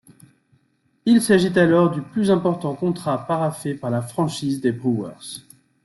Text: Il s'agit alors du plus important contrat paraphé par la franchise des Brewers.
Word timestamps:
Il 1.05 1.21
s'agit 1.21 1.55
alors 1.59 1.91
du 1.91 2.01
plus 2.01 2.31
important 2.31 2.73
contrat 2.73 3.27
paraphé 3.27 3.75
par 3.75 3.91
la 3.91 4.01
franchise 4.01 4.59
des 4.59 4.71
Brewers. 4.71 5.43